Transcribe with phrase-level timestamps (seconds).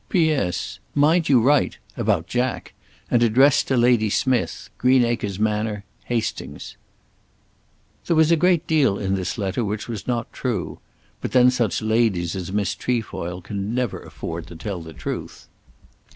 [0.09, 0.13] T.
[0.25, 0.79] P.S.
[0.95, 2.73] Mind you write about Jack;
[3.11, 6.75] and address to Lady Smijth Greenacres Manor Hastings.
[8.07, 10.79] There was a great deal in this letter which was not true.
[11.21, 15.47] But then such ladies as Miss Trefoil can never afford to tell the truth.